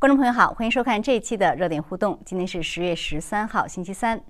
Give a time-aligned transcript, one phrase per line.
[0.00, 2.16] 观众朋友好，欢迎收看这一期的热点互动。
[2.24, 4.20] 今天是十月十三号，星期三。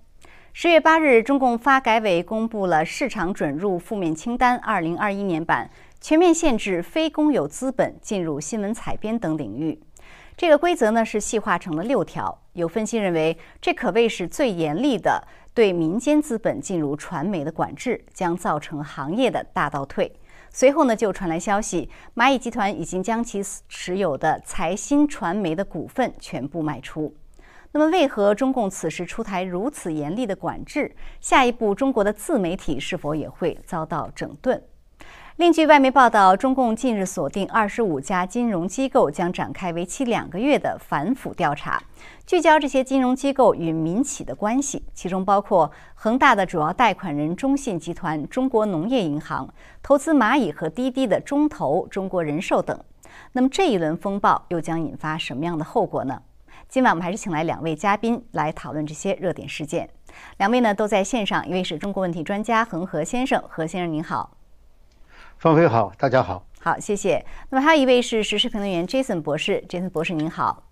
[0.54, 5.70] 十月八日，中共发改委公布了市场准入负面清单二零二一年版，
[6.00, 9.78] 全面限制非公有资本进入新闻采编等领域。
[10.38, 12.40] 这个规则呢是细化成了六条。
[12.54, 15.22] 有分析认为，这可谓是最严厉的
[15.52, 20.10] 对民间资本进入传媒的管制，将造成行业的大倒退。
[20.50, 27.14] 随后呢，就传来消息，蚂蚁集团已经将其持有的财新传媒的股份全部卖出。
[27.72, 30.94] 那么，为何中共此时出台如此严厉的管制？
[31.20, 34.62] 下一步，中国的自媒体是否也会遭到整顿？
[35.38, 41.80] 另据外媒报道，中共近日锁定二十五家金融机构，将展开为期两个月的反腐调查，
[42.26, 49.48] 聚焦这些金融机构与民企的关系，其中包括恒大的主要贷款人中信集团、中国农业银行、
[49.80, 52.76] 投资蚂蚁和滴滴的中投、中国人寿等。
[53.30, 56.20] 那么这一轮风暴又将引发什么样的后果呢？
[56.68, 59.88] 今晚我们还是请来两位嘉宾来讨论这些热点事件。
[60.38, 64.37] 两位呢都在线上，一位是中国问题专家恒河先生，何先生您好。
[65.38, 67.24] 方飞好，大家好，好，谢谢。
[67.50, 70.64] 那么还有一位是时事评论员 Jason 博士，Jason 博士您好，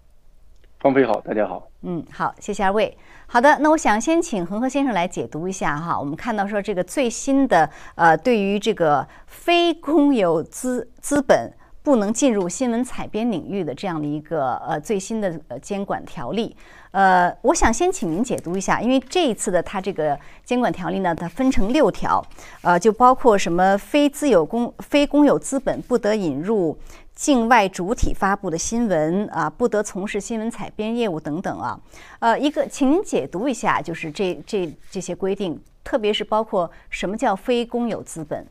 [0.80, 2.98] 方飞好，大家好，嗯，好，谢谢二位。
[3.28, 5.96] 好的，那我想先请恒河先生来解读一下哈。
[5.96, 11.52] 我们看到说这个最新的呃，对于这个非公有资资本
[11.86, 16.56] 不能进入新闻采编领域的这样的一个呃最新的呃监管条例。
[16.90, 22.20] 呃，我想先请您解读一下，因为这一次的它这个监管条例呢，它分成六条，
[22.62, 26.76] 呃，就包括什么非自有公、非公有资本不得引入
[27.14, 31.78] 境外主体发布的新闻啊，不得从事新闻采编业务等等啊。
[32.18, 38.44] 呃，一个，请您解读一下，就是这这这些规定，特别是包括什么叫非公有资本。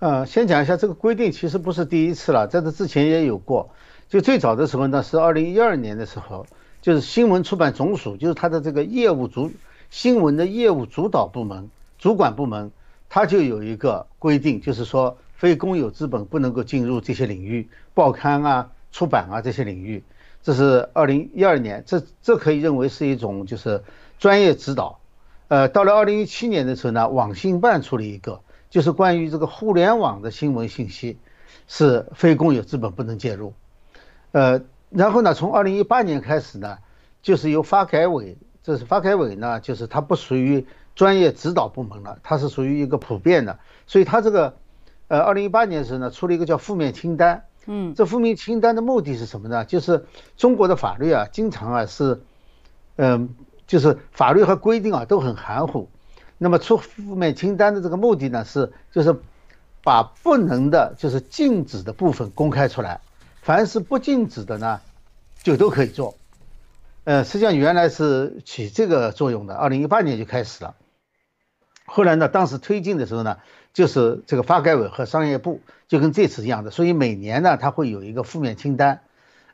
[0.00, 3.70] 呃，先讲一下这个规定，其实不是第一次了，在这之前也有过。
[4.08, 6.46] 就最早的时候呢，是二零一二年的时候，
[6.80, 9.50] 就是新闻出版总署，就是它的这个业务主
[9.90, 12.70] 新闻的业务主导部门、主管部门，
[13.08, 20.04] 它就有一个规定，就是说非公有资本不能够进入这些领域，报刊啊、出版啊这些领域。
[20.44, 23.82] 这是二零一二年，这这可以认为是一种就是
[24.20, 25.00] 专业指导。
[25.48, 31.18] 呃，到了二零一七年的时候呢，网信办出了一个，就是关于这个互联网的新闻信息
[31.66, 33.54] 是非公有资本不能介入。
[34.32, 36.78] 呃，然后呢，从二零一八年开始呢，
[37.22, 44.56] 就是由发改委，这是发改委呢，就是它不属于专业指导部门了，它是属于一个普遍的，所以它这个，
[45.08, 49.64] 呃，二零一八年时呢，出了一个叫负面清单，嗯，这负面清单的目的是什么呢？
[49.64, 50.06] 就是
[50.36, 52.20] 中国的法律啊，经常啊是，
[52.96, 53.34] 嗯，
[53.66, 55.88] 就是法律和规定啊都很含糊，
[56.38, 59.16] 那么出负面清单的这个目的呢是，就是
[59.82, 63.00] 把不能的，就是禁止的部分公开出来。
[63.42, 64.80] 凡是不禁止的呢，
[65.42, 66.16] 就都可以做。
[67.04, 70.74] 呃，实际上原来是起这个作用的，二零一八年就开始了。
[71.86, 73.38] 后来呢，当时推进的时候呢，
[73.72, 79.00] 就是这个发改委和商业部就跟这次一样的，所以每年呢，它会有一个负面清单。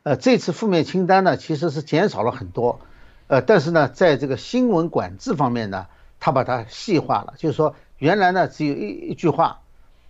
[0.03, 2.81] 呃，这次负面清单呢，其实是减少了很多。
[3.29, 5.87] 呃，但是呢，在这个新闻管制方面呢，
[6.25, 9.61] 它把它细化了，就是说原来呢只有一一句话，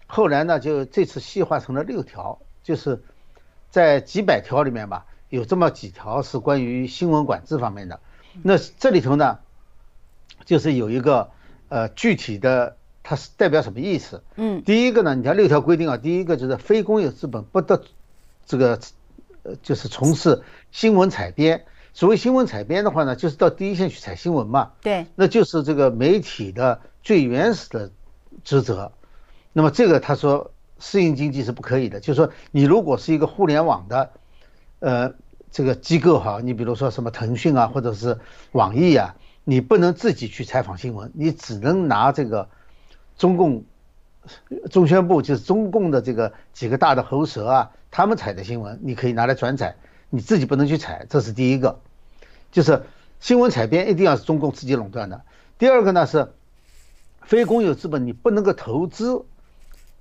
[0.07, 3.03] 后来呢就这次细化成了六条，就是。
[3.75, 7.99] 在几百条里面吧，有这么几条是关于新闻管制方面的。
[8.41, 9.41] 那这里头呢，
[10.45, 11.33] 就是有一个
[11.71, 14.23] 呃具体的，它是代表什么意思？
[14.37, 17.83] 嗯，第一个呢，你看六条规定啊，第一个就是非公有资本不得
[18.47, 18.79] 这个
[19.43, 21.65] 呃就是从事新闻采编。
[21.95, 24.73] 所谓新闻采编的话呢，就是到第一线去采新闻嘛。
[24.83, 27.91] 对，那就是这个媒体的最原始的
[28.45, 28.93] 职责。
[29.55, 30.51] 那么这个他说。
[30.77, 34.11] 私营经济是不可以的，就是说，你如果是一个互联网的，
[34.81, 35.15] 呃，
[35.51, 38.19] 这个机构哈，你比如说什么腾讯啊，或者是
[38.51, 42.49] 网易啊，你不能自己去采访新闻，你只能拿这个
[43.17, 43.65] 中共
[44.69, 49.77] 中宣部，就是中共的这个几个大的喉舌啊，他们采的新闻，你可以拿来转载，
[50.11, 51.81] 你自己不能去采，这是第一个，
[52.55, 52.85] 就是
[53.21, 55.21] 新闻采编一定要是中共自己垄断的。
[55.59, 56.33] 第二个呢是
[57.21, 59.27] 非公有资本，你不能够投资。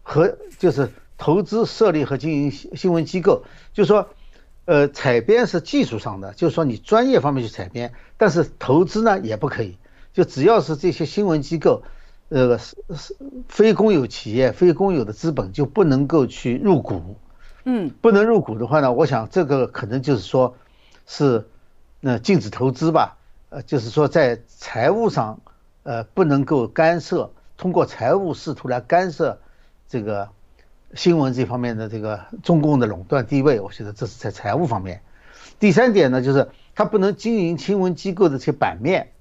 [0.06, 4.10] 和就是投资设立和经营新新闻机构，就是说，
[4.66, 9.78] 呃，采编是技术上的，就是说你专业方面去采编，但是投资呢也不可以，
[10.12, 11.84] 就只要是这些新闻机构，
[12.28, 13.16] 呃，是是
[13.48, 17.16] 非公有企业、非公有的资本就不能够去入股，
[17.64, 20.58] 嗯，不能入股的话呢，我想这个可能就是说，
[21.08, 21.48] 是，
[22.06, 23.16] 那禁止投资吧，
[23.48, 25.40] 呃，就是说在财务上，
[25.84, 29.40] 呃，不能够干涉，通过财务试图来干涉。
[29.88, 30.28] 这个，
[30.96, 35.02] 新闻这方面的这个中共的垄断地位，我觉得这是在财务方面。
[35.60, 39.14] 第三点呢，就是它不能经营新闻机构的这些版面，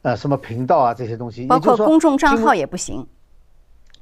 [0.00, 3.06] 呃，什么频道啊这些东西，包括公众账号也不行。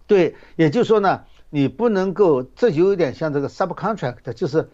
[0.07, 4.69] 对，也就是说呢，你不能够，这就有点像这个 subcontract，就是，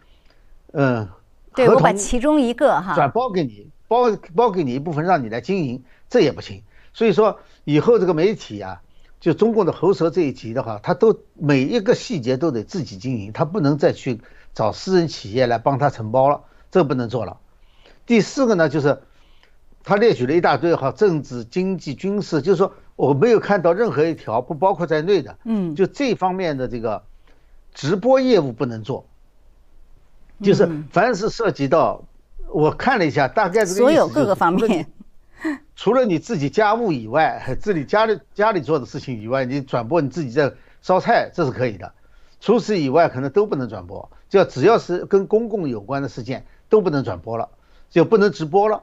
[0.73, 1.09] 嗯，
[1.55, 6.63] 对我把其中一个哈转包给你，包包给你一部分，让你来经营，这也不行。
[6.93, 8.81] 所以说以后这个媒体啊。
[9.21, 14.21] 就中共的喉舌这一级的话，他都每一个细节都得自己经营，他不能再去
[14.55, 17.39] 找私人企业来帮他承包了，这不能做了。
[18.07, 19.03] 第四个呢，就是
[19.83, 25.37] 他列举了一大堆哈，政治、经济、军事，就是说我没有看到任何一条不包括在内的。
[25.43, 27.03] 嗯，就这方面的这个
[27.75, 29.05] 直播业务不能做，
[30.43, 32.03] 就是凡是涉及到，
[32.49, 34.87] 我看了一下，大概这个所有各个方面。
[35.77, 40.53] 除了你自己家务以外，自己家里家里做的事情以外，你转播你自己在
[40.83, 41.93] 烧菜，这是可以的。
[42.41, 44.11] 除此以外，可能都不能转播。
[44.29, 47.49] 就只要是跟公共有关的事件，都不能转播了，
[47.89, 48.83] 就不能直播了。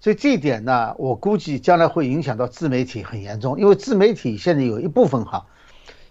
[0.00, 5.46] 所以这一点呢，我估计将来会影响到自媒体很严重，因为自媒体现在有一部分哈，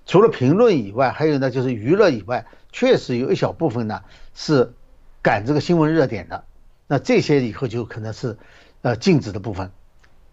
[0.05, 4.01] 除了评论以外，还有呢就是娱乐以外，确实有一小部分呢
[4.33, 4.73] 是
[5.21, 6.43] 赶这个新闻热点的。
[6.87, 8.37] 那这些以后就可能是
[8.81, 9.71] 呃禁止的部分。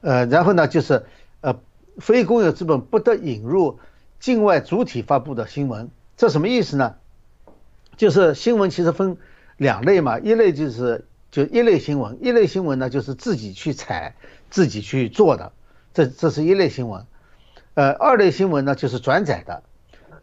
[0.00, 1.04] 呃，然后呢，就是
[1.40, 1.60] 呃，
[1.98, 3.78] 非公有资本不得引入
[4.20, 6.94] 境外主体发布的新闻，这什么意思呢？
[7.96, 9.16] 就是新闻其实分
[9.56, 14.14] 两类嘛，一类就是就一类新闻，一类新闻呢就是自己去采、
[14.50, 15.52] 自己去做的，
[15.92, 17.04] 这这是一类新闻。
[17.74, 19.62] 呃，二类新闻呢就是转载的。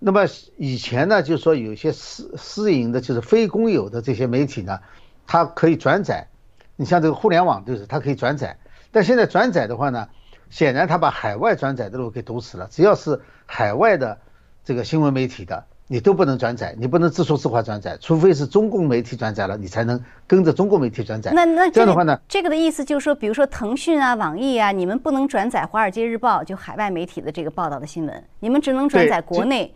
[0.06, 0.26] 那么
[0.58, 4.78] 以前呢，就是说有些私私营的，就是非公有的这些媒体呢，
[5.26, 6.28] 它可以转载。
[6.76, 8.58] 你像这个互联网就是它可以转载。
[8.92, 10.10] 但现在转载的话呢，
[10.50, 12.68] 显然它把海外转载的路给堵死了。
[12.70, 14.18] 只要是海外的
[14.66, 21.32] 这个新闻媒体的，你都不能转载，你不能自说自话转载，除非是中共媒体转载了，你才能跟着中共媒体转载。
[21.34, 22.20] 那那这样的话呢？
[22.28, 29.74] 这个的意思就是说，比如说腾讯啊、网易啊，你们不能转载《华尔街日报》就海外媒体的这个报道的新闻，你们只能转载国内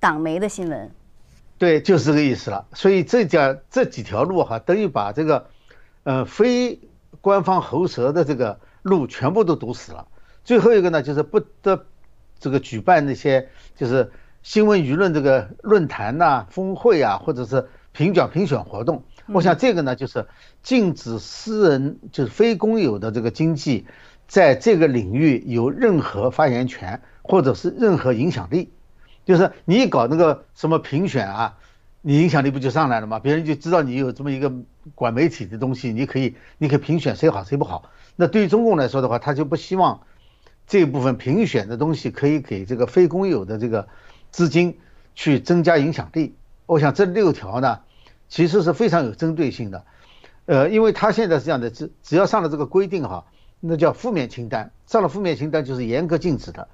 [0.00, 0.90] 党媒的新闻。
[1.58, 2.66] 对，就是这个意思了。
[2.72, 5.46] 所以这家这几条路哈，等于把这个
[6.02, 6.80] 呃非。
[7.22, 10.06] 官方喉舌的这个路全部都堵死了。
[10.42, 11.84] 最后一个呢，就是不得
[12.38, 14.10] 这个举办那些就是
[14.42, 19.02] 新闻舆论这个论坛呐、峰会啊，或者是评奖评选活动。
[19.26, 20.28] 我想这个呢，就是
[20.62, 23.86] 禁止私人就是非公有的这个经济
[24.26, 28.72] 在这个领域有任何发言权或者是任何影响力。
[29.24, 31.56] 就是你一搞那个什么评选啊。
[32.02, 33.18] 你影响力不就上来了吗？
[33.18, 34.50] 别人就知道你有这么一个
[34.94, 37.90] 管媒体的东西，你可以，你可以评选谁好谁不好。
[38.16, 40.00] 那对于中共来说的话，他就不希望
[40.66, 43.86] 这部分评选的东西可以给这个非公有的这个
[44.30, 44.78] 资金
[45.14, 46.34] 去增加影响力。
[46.64, 47.80] 我想这六条呢，
[48.30, 49.84] 其实是非常有针对性的。
[50.46, 53.26] 呃，因为他现在是这样的，只只要上了这个规定哈，
[53.60, 56.66] 那叫负面清单，上了负面清单就是严格禁止的。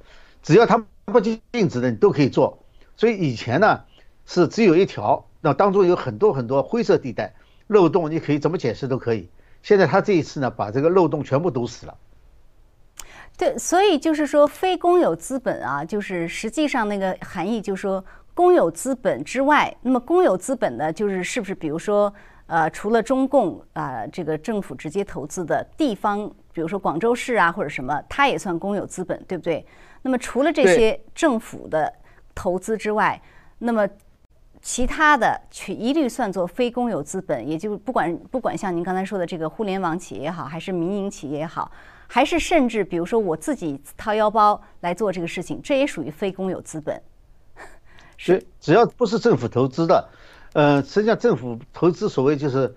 [0.46, 2.56] 只要他不禁止的，你都可以做。
[2.96, 3.81] 所以以前呢。
[4.28, 7.32] 是只有一条，那当中有很多很多灰色地带、
[7.69, 9.31] 漏洞，你可以怎么解释都可以。
[9.62, 11.96] 现在他这一次呢，把这个漏洞全部堵死了。
[13.38, 18.04] 对，所以就是说，非公有资本啊，就是实际上那个含义，就是说
[18.34, 22.12] 公有资本之外，那么公有资本呢，就是是不是比如说，
[22.49, 29.64] 呃，除了中共啊，这个政府直接投资的地方，比如说广州市啊或者什么，它也算公有资本，对不对？
[30.06, 31.92] 那么除了这些政府的
[32.32, 33.20] 投资之外，
[33.58, 33.88] 那么
[34.62, 41.72] 其他的去一律算作非公有资本，也就不管不管像您刚才说的这个互联网企业也好，还是民营企业也好，
[42.06, 47.02] 还是甚至比如说我自己掏腰包来做这个事情，这也属于非公有资本。
[48.16, 50.08] 是，只要不是政府投资的，
[50.52, 52.72] 呃，实际上政府投资所谓就是，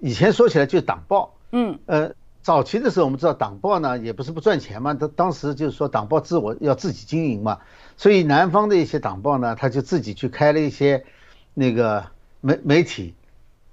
[0.00, 2.12] 以前说起来就是党报，嗯，呃，
[2.42, 7.58] 早期的时候我们知道党报呢也不是不赚钱嘛，他当时就是说党报自我要自己经营嘛。
[7.98, 11.04] 所以南方的一些党报呢，他就自己去开了一些
[11.52, 12.06] 那个
[12.40, 13.14] 媒媒体，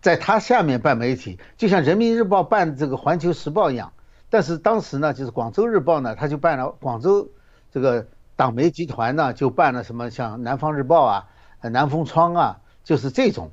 [0.02, 3.94] 在他下面办媒体，就像人民日报办这个环球时报一样。
[4.30, 7.30] 但是当时呢，就是广州日报呢，他就办了广州
[7.72, 8.06] 这个
[8.36, 11.30] 党媒集团呢，就办了什么像南方日报啊、
[11.62, 13.52] 南风窗啊，就是这种，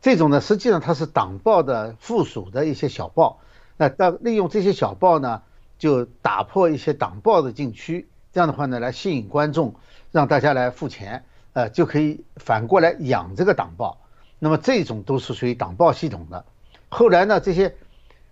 [0.00, 3.40] 这种呢，实际上它是党报的附属的一些小报。
[3.82, 5.42] 那到利用这些小报呢，
[5.76, 9.74] 就打破一些党报的禁区，这样的话呢，来吸引观众。
[10.12, 13.98] 让大家来付钱，呃，就可以反过来养这个党报。
[14.38, 16.44] 那么这种都是属于党报系统的。
[16.90, 17.74] 后来呢，这些，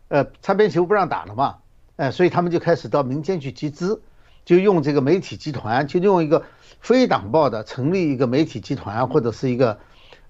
[0.07, 1.57] 呃，擦边球不让打了嘛，
[1.97, 4.03] 呃，所以他们就开始到民间去集资。
[4.45, 6.45] 就用这个媒体集团，就用一个
[6.81, 9.81] 非党报的成立一个媒体集团或者是一个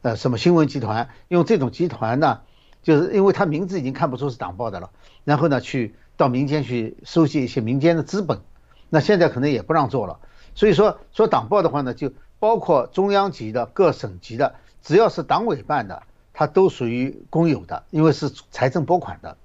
[0.01, 2.41] 呃什么新闻集团，用这种集团呢，
[2.83, 4.91] 就是因为他名字已经看不出是党报的了，
[5.25, 8.41] 然后呢去到民间去收集一些民间的资本，
[8.89, 10.19] 那现在可能也不让做了。
[10.55, 19.37] 所以说说党报的话呢，就包括中央级的、各省级的，只要是党委办的，它都属于公有的，因为是财政拨款的。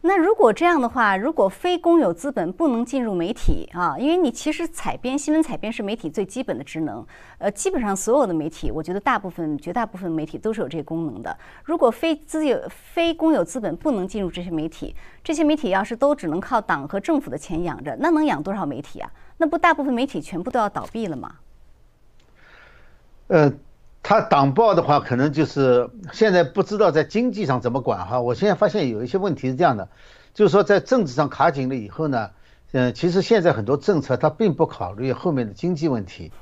[0.00, 7.04] 那如果这样的话，如果非公有资本不能进入媒体啊，因为你其实采编新闻采编是媒体最基本的职能，
[7.38, 11.36] 呃，基本上所有的媒体，我觉得大部分、绝大部分媒体都是有这个功能的。
[11.64, 19.10] 如果非资有、非公有资本不能进入这些媒体，这些媒体要是都只能靠党和政府的钱养着，那能养多少媒体啊？
[19.38, 21.34] 那不大部分媒体全部都要倒闭了吗？
[23.26, 23.52] 呃。
[24.02, 28.20] 他党报的话，可能就是现在不知道在经济上怎么管哈。
[28.20, 29.88] 我现在发现有一些问题是这样的，
[30.32, 32.30] 就是说在政治上卡紧了以后呢，
[32.72, 36.32] 嗯，其实现在很多政策它并不考虑后面的经济问题。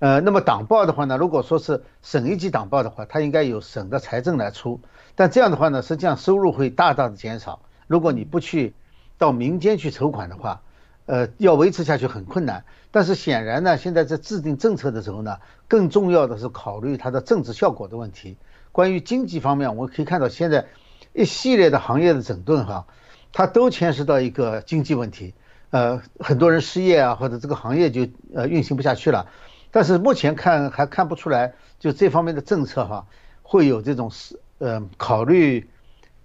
[0.00, 4.80] 呃，那么党报的话呢，如果说是省一级党报的话，它应该由省的财政来出，
[5.14, 7.60] 但这样的话呢，实际上收入会大大的减少。
[7.86, 8.74] 如果你不去
[9.18, 10.62] 到民间去筹款的话。
[11.06, 18.36] 呃，要维持下去很困难，但是显然呢，现在在制定政策的时候呢，更重要的是考虑它的政治效果的问题。
[18.72, 20.66] 关于经济方面，我们可以看到现在
[21.12, 22.86] 一系列的行业的整顿哈，
[23.32, 25.34] 它都牵涉到一个经济问题。
[25.70, 29.28] 呃，很多人失业啊，或者这个行业就呃运行不下去了。
[29.70, 33.06] 但是目前看还看不出来，就这方面的政策哈，
[33.42, 35.68] 会有这种是呃考虑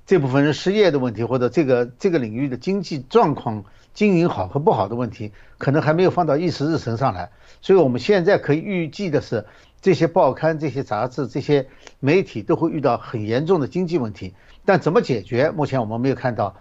[0.10, 3.64] 这部分人失业的问题，或者这个这个领域的经济状况。
[3.94, 7.30] 经营好和不好的问题，可能还没有放到议事日程上来，
[7.62, 9.46] 所以我们现在可以预计的是，
[9.82, 11.68] 这些报刊、这些杂志、这些
[12.00, 14.34] 媒体都会遇到很严重的经济问题。
[14.66, 15.52] 但怎么解决？
[15.52, 16.56] 目前我们没有看到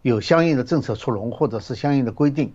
[0.00, 2.54] 有相应的政策出笼，或者是相应的规定。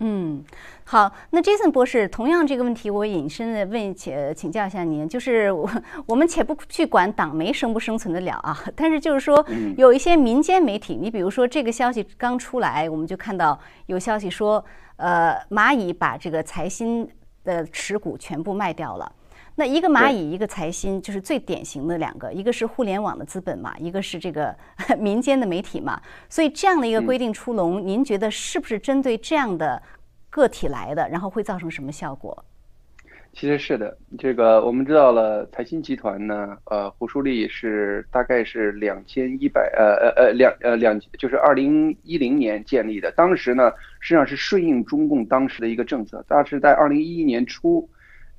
[0.00, 0.44] 嗯，
[0.84, 5.68] 好，那 Jason 博士，同样这个问题，我引申的问且请教一下您，就是我
[6.06, 9.44] 我们且不去管党媒生不生存得了啊，但是就是说
[9.76, 14.64] 有一些民间媒体，你比如说这个消息刚出来，我们就看到有消息说，
[14.96, 17.08] 呃，蚂蚁把这个财新
[17.42, 19.12] 的持股全部卖掉了。
[19.58, 24.56] 那一个蚂蚁，一个财新，就是最典型的两个，一个是互联网的资本嘛，一个是这个
[25.00, 26.00] 民间的媒体嘛。
[26.28, 29.82] 所以这样的一个规定出笼，您觉得是不是针对这样的
[30.30, 31.08] 个体来的？
[31.08, 32.44] 然后会造成什么效果？
[33.32, 47.88] 其实是的，这个我们知道了，财新集团呢，呃，胡舒立是大概是两千一百呃呃呃两呃两，就是二零一零年建立的，当时呢实际上是顺应中共当时的一个政策，它是在二零一一年初。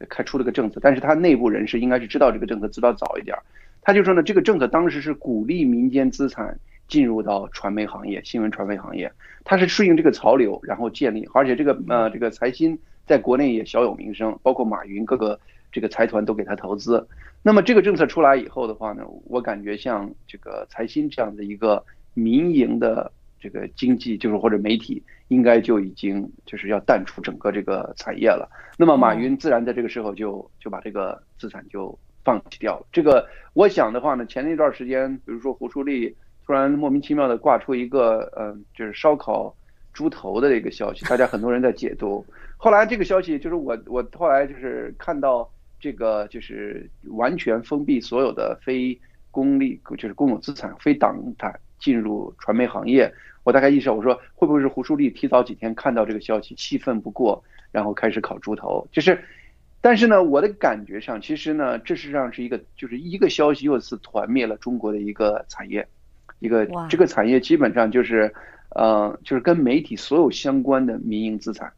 [0.08, 3.38] 开出了个政策，但是他内部人士应该是知道这个政策，知道早一点。
[3.82, 9.12] 他就说呢，这个政策当时是鼓励民间资产进入到传媒行业、新闻传媒行业，
[9.44, 15.40] 它是顺应这个潮流，然后建立，而且这个呃这个财新在国内也小有名声，包括马云各个
[15.72, 17.08] 这个财团都给他投资。
[17.42, 23.12] 那么这个政策出来以后的话呢，我感觉像这个财新这样的一个民营的。
[23.40, 28.50] 这个经济就是或者媒体应该就已经就是要淡出整个这个产业了。
[28.78, 32.86] 那么马云自然在这个时候就就把这个资产就放弃掉了。
[32.92, 36.16] 这个我想的话呢，前那段时间，比如说胡舒立
[36.46, 39.56] 突然莫名其妙的挂出一个嗯，就是烧烤
[39.94, 42.26] 猪头的这个消息，大家很多人在解读。
[42.58, 49.00] 后来这个消息就是我我后来就是看到这个就是完全封闭所有的非
[49.32, 53.12] 公立就是公有资产非党产进入传媒行业。
[53.44, 58.88] 我大概意识到，我说会不会是胡舒立提早几天看到这个消息，气愤不过，然后开始烤猪头？
[58.92, 59.20] 就是，
[59.82, 65.88] 但是呢，我的感觉上，其实呢，这实际上是一个，就是一个消息又一次团灭了中国的一个产业，
[66.40, 68.34] 一个这个产业基本上就是，
[68.76, 71.72] 呃，就是跟媒体所有相关的民营资产。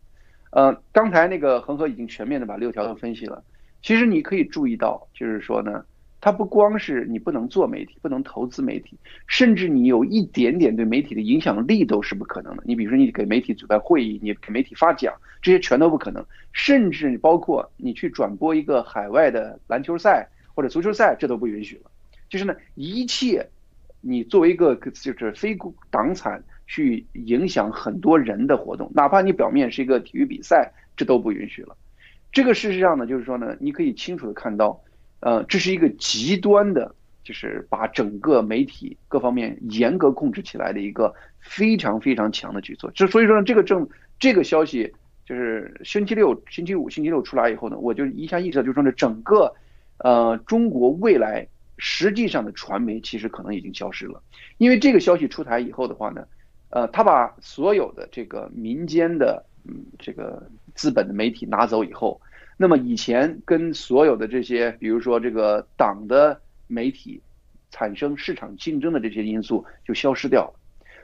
[0.49, 3.43] 呃，刚才那个恒河已经全面的把六条都分析了，
[3.81, 5.85] 其实你可以注意到，就是说呢。
[6.23, 12.61] 它不光是你不能做媒体，不能投资媒体，甚至你有一点点对媒体的影响力都是不可能的。
[12.63, 15.11] 你比如说，你给媒体举办会议，你给媒体发奖，
[15.41, 16.23] 这些全都不可能。
[16.53, 21.89] 甚至包括你去转播一个海外的篮球赛或者足球赛，这都不允许了。
[22.29, 23.43] 就是呢，一切
[23.99, 25.57] 你作为一个就是非
[25.89, 31.75] 党产去影响很多人的活动，哪怕你表面是一个体育比赛，这都不允许了。
[32.31, 34.79] 这个事实上呢，就是说呢，你可以清楚的看到。
[35.21, 42.91] 呃，这是一个极端的，就是把整个媒体各方面严格控制起来的一个非常非常强的举措。
[42.91, 43.87] 就所以说呢，这个政
[44.19, 44.93] 这个消息
[45.25, 49.53] 就是星期六、星期五、星期六出来以后呢，我就一下意识到，就是说呢，整个
[49.99, 51.47] 呃中国未来
[51.77, 54.21] 实际上的传媒其实可能已经消失了，
[54.57, 56.25] 因为这个消息出台以后的话呢，
[56.69, 62.19] 呃，他把所有的这个民间的嗯这个资本的媒体拿走以后，
[62.61, 67.19] 那么以前跟所有的这些，比如说这个党的媒体
[67.71, 70.53] 产生市场竞争的这些因素就消失掉了。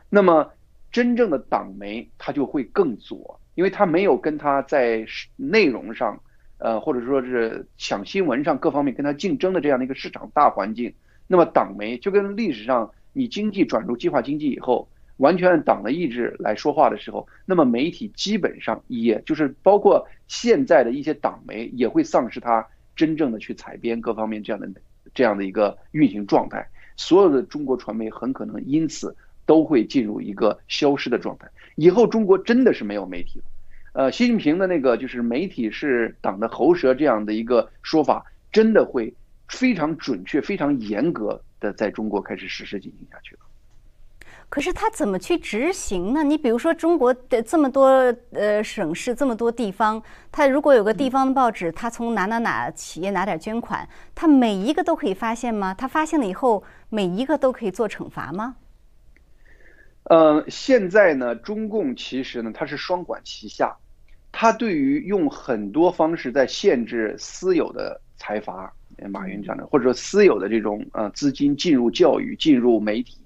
[0.08, 0.52] 那么
[0.92, 5.04] 真正的党媒它就会更左，因为它没有跟它在
[5.36, 6.22] 内容上，
[6.60, 10.94] 呃或者说是抢新闻上各方面跟它竞争的这样的一个市场大环境。
[11.26, 14.88] 那么党媒就跟历史上你经济转入计划经济以后，
[15.18, 24.70] 完全按党的意志来说话的时候，那么媒体基本上也就是包括现在的一些党媒也会丧失它真正的去采编各方面这样的
[25.14, 26.68] 这样的一个运行状态。
[26.96, 31.48] 所有的中国传媒很可能因此都会进入一个消失的状态。
[31.76, 33.46] 以后中国真的是没有媒体了。
[33.94, 39.14] 呃，习近平的那个就是媒体是党的喉舌这样的一个说法，真的会。
[39.50, 43.47] 非常准确、非常严格的在中国开始实施进行下去了。
[44.50, 46.24] 可是他怎么去执行呢？
[46.24, 47.88] 你比如说中国的这么多
[48.32, 50.02] 呃省市、这么多地方，
[50.32, 55.74] 他如果有个地方的报纸，他从哪哪哪企业拿点捐款，他每一个都可以发现吗？
[55.74, 58.56] 他发现了以后，每一个都可以做惩罚吗？
[60.04, 63.76] 呃，现在呢，中共其实呢，它是双管齐下，
[64.32, 68.74] 它对于用很多方式在限制私有的财阀。
[69.12, 73.20] 马云讲的，或者说私有的这种呃资金进入教育、进入媒体，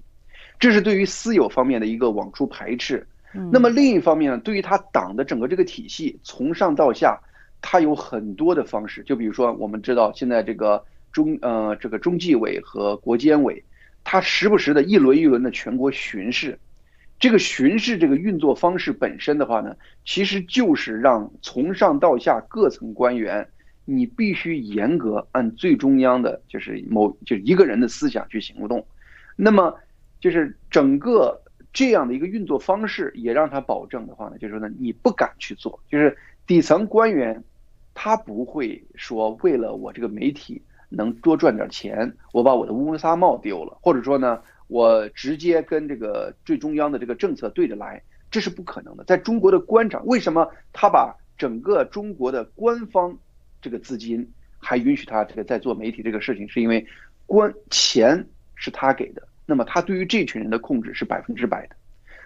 [0.62, 3.04] 这是对于私有方面的一个往出排斥。
[3.50, 7.18] 那么另一方面呢，对于他党的整个这个体系，从上到下，
[7.60, 9.02] 他有很多的方式。
[9.02, 13.64] 就比如说，我们知道现在这个中呃这个中纪委和国监委，
[14.04, 16.56] 他时不时的一轮一轮的全国巡视，
[17.18, 23.48] 这个巡视这个运作方式本身的话呢，其实就是让从上到下各层官员。
[23.84, 28.86] 你必须严格按最中央的，就是某就是一个人的思想去行动，
[29.34, 29.74] 那么
[30.22, 31.38] 就是整个
[31.70, 37.44] 这样的一个运作方式，也让他保证的话呢，就是说呢，你不敢去做，就是底层官员，
[37.92, 49.04] 他不会说为了我这个媒体能多赚点钱，我把我的乌纱帽丢了，或者说呢，我直接跟这个最中央的这个政策对着来，这是不可能的。
[49.04, 53.18] 在中国的官场，为什么他把整个中国的官方？
[53.64, 56.84] 这个资金还允许他这个在做媒体这个事情，是因为
[57.26, 61.76] 官钱是他给的，那么他对于这群人的控制是百分之百的。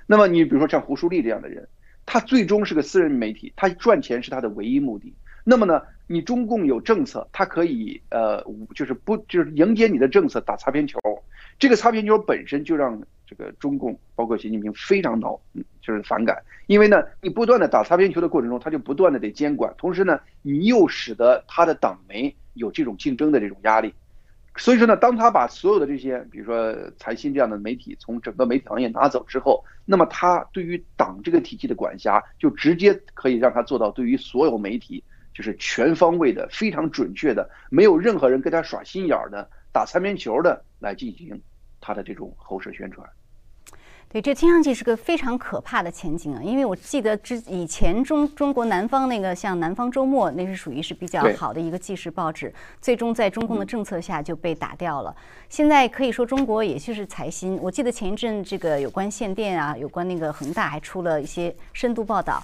[0.06, 1.66] 那么你比如说像胡舒立这样的人，
[2.04, 5.12] 他最终是个私人媒体，他赚钱是他的唯一目的。
[5.42, 8.40] 那么呢，你中共有政策，他可以呃，
[8.76, 11.00] 就是不就是迎接你的政策打擦边球，
[11.58, 13.02] 这个擦边球本身就让。
[13.28, 15.36] 这个中共包括习近平非常恼，
[15.82, 23.92] 就是反感，因为呢，你不断的打擦边球的过程中，他就不断的得监管，同时呢，你又使得他的党媒有这种竞争的这种压力，
[24.56, 35.02] 所以说呢，当他把所有的这些，比如说财新这样的媒体从整个媒体行业拿走之后，那么他对于党这个体系的管辖，就直接可以让他做到对于所有媒体
[35.34, 41.40] 就是全方位的、非常准确的，没有任何人跟他耍心眼儿的、打擦边球的来进行。
[41.78, 43.08] 他的这种喉舌宣传，
[44.08, 46.40] 对，这听上去是个非常可怕的前景啊！
[46.42, 55.14] 因为我记得之以前中中国南方那个像《南方周末》，那是属于是比较好的一个纪实报纸，最终在中共的政策下就被打掉了。
[55.48, 57.58] 现在可以说中国也就是财新。
[57.60, 62.42] 我记得前一阵这个有关限电啊，有关那个恒大还出了一些深度报道。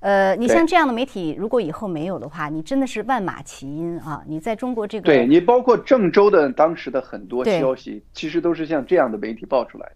[0.00, 4.20] 呃，你像这样的媒体，如果以后没有的话，你真的是万马齐喑啊！
[4.26, 9.94] 你在中国这个，对你包括郑州的当时的很多消息，其实都是像这样的媒体爆出来的。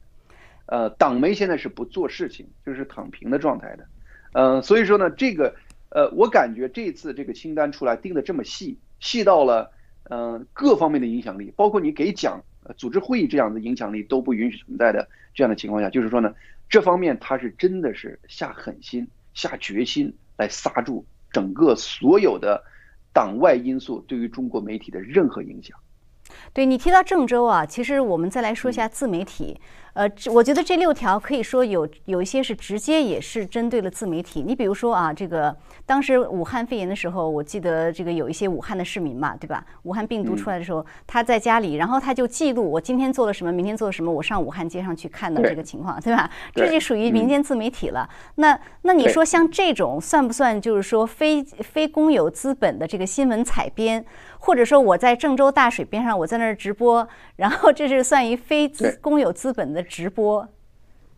[0.67, 3.87] 呃，党媒现在是不做事情，就是躺平的状态的。
[4.33, 5.55] 嗯，所以说呢，这个
[5.91, 9.71] 呃，我感觉这次这个清单出来定的这么细，细到了
[10.11, 12.41] 嗯各方面的影响力，包括你给奖、
[12.77, 16.35] 组织会议这样的影响力都不允许存在的这样的情况下，就是说呢，
[16.69, 19.07] 这方面他是真的是下狠心。
[19.37, 22.59] 下决心来刹住整个所有的
[23.13, 25.79] 党外因素对于中国媒体的任何影响。
[26.55, 29.61] 对你提到郑州啊，其实我们再来说一下自媒体。
[29.97, 34.43] 呃，我觉得这六条可以说有有一些是直接也是针对了自媒体。
[34.43, 35.57] 你比如说啊，这个
[35.87, 39.65] 当时武汉肺炎的时候，我记得这个有一些武汉的市民嘛，对吧？
[39.85, 46.31] 武汉病毒出来的时候，他在家里，然后他就记录我今天做了什么，明天做了什么，我上武汉街上去看到这个情况，对吧？
[46.55, 48.07] 这就属于民间自媒体了。
[48.35, 54.05] 那那你说像这种算不算就是说非非公有资本的这个新闻采编？
[54.39, 60.47] 或者说我在郑州大水边上，我在那儿直播，然后这是算于非资公有资本的直播，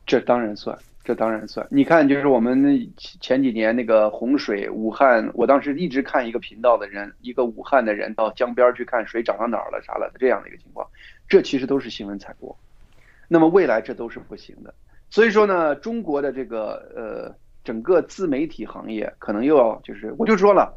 [0.07, 1.67] 这当然算，这当然算。
[1.71, 10.87] 你看，就是我们前几年那个洪水，武汉，我当时一直看一个频道的人，一个武汉的人到江边去看水涨到哪儿了啥了这样的一个情况，
[11.29, 12.57] 这其实都是新闻采播。
[13.27, 14.75] 那么未来这都是不行的。
[15.11, 20.77] 所以说呢，中国的这个呃整个自媒体行业可能又要就是我就说了，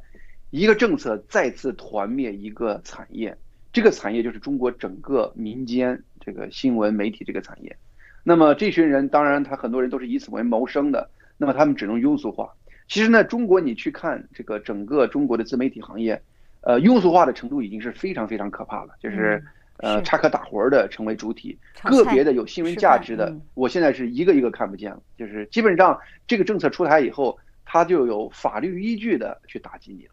[0.50, 3.38] 一个政策再次团灭一个产业，
[3.74, 7.76] 这个产业就是中国整个民间这个新闻媒体这个产业。
[8.24, 12.54] 那么这群人当然他很多人都是以此为谋生的，那么他们只能庸俗化。
[12.88, 16.22] 其实呢，中国你去看这个整个中国的自媒体行业，
[16.62, 19.44] 呃，庸俗化的程度已经是非常非常可怕了，就是
[19.78, 25.02] 呃插科打诨的成为主体，个别的有新闻价值的，我现在是一个一个看不见了。
[25.18, 30.12] 就是基本上这个政策出台以后，它就有法律依据的去打击你了。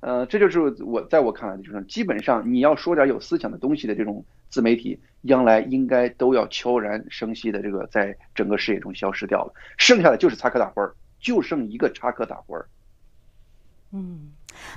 [0.00, 12.64] 呃，这就是我在我看来的，就是基本上你要说点有思想的东西的这种自媒体，将来应该都要悄然生息的这个在整个视野中消失掉了，剩下的就是插科打诨，就剩一个插科打诨。
[13.90, 14.30] 嗯，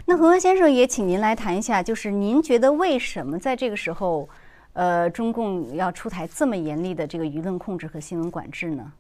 [0.06, 4.28] 那何文先生也请您来谈一下，就是您觉得为什么在这个时候，
[4.74, 8.92] 呃，中共要出台这么严厉的这个舆论控制和新闻管制呢？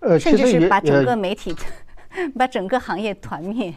[0.00, 1.54] 呃，甚至是把整个媒体、
[2.36, 3.72] 把整个行业团灭。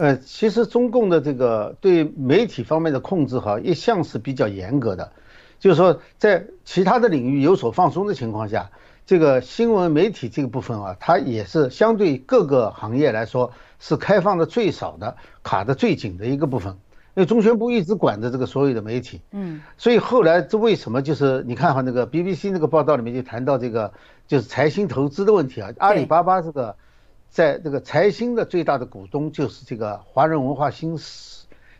[0.00, 5.12] 呃，其实中共的这个对媒体方面的控制哈，一向是比较严格的，
[5.58, 8.70] 就是说在其他的领域有所放松的情况下，
[9.04, 16.78] 这个新闻媒体这个部分啊，它也是相对各个行业来说是开放的最少的、卡的最紧的一个部分。
[17.14, 23.92] 因为中宣部一直管着这个所有的媒体，嗯，所以后来这为什么就是你看哈那个 BBC 那个报道里面就谈到这个
[24.26, 26.74] 就是财新投资的问题啊，阿里巴巴这个。
[27.30, 30.98] 在这个财新的最大的股东就是这个华人文化新，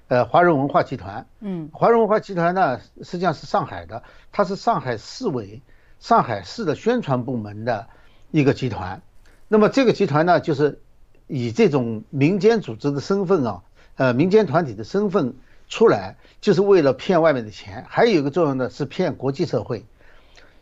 [0.07, 1.27] 呃，华人文化集团。
[1.41, 5.61] 嗯，华人文化集团呢，实际上是上海的，它是上海市委、
[5.99, 7.89] 上海市的宣传部门的
[8.31, 9.03] 一个集团。
[9.49, 10.81] 那么这个集团呢，就是
[11.27, 13.63] 以这种民间组织的身份啊，
[13.97, 15.35] 呃，民间团体的身份
[15.69, 17.85] 出来，就是为了骗外面的钱。
[17.89, 19.85] 还有一个作用呢，是骗国际社会。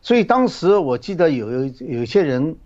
[0.01, 2.57] 所以当时我记得有有有些人。